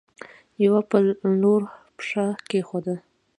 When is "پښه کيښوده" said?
1.97-2.95